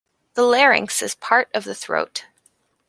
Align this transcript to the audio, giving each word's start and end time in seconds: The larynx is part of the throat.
The 0.33 0.41
larynx 0.41 1.03
is 1.03 1.13
part 1.13 1.47
of 1.53 1.63
the 1.63 1.75
throat. 1.75 2.25